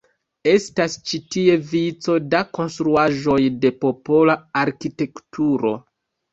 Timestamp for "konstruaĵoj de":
2.59-3.73